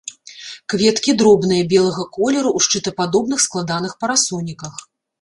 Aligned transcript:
Кветкі 0.73 1.11
дробныя, 1.19 1.67
белага 1.75 2.03
колеру, 2.17 2.57
у 2.61 2.65
шчытападобных 2.69 3.47
складаных 3.49 3.93
парасоніках. 4.05 4.87